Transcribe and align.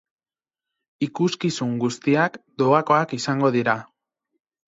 Ikuskizun 1.07 1.75
guztiak 1.83 2.41
doakoak 2.63 3.15
izango 3.21 3.55
dira. 3.59 3.77